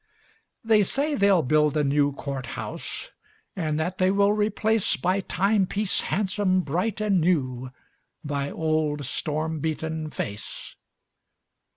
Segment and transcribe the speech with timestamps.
[0.63, 3.11] They say they'll build a new court house,
[3.55, 7.69] And that they will replace By timepiece handsome, bright and new
[8.23, 10.75] Thy old storm beaten face.